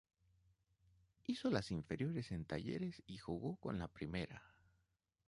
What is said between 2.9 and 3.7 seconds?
y jugó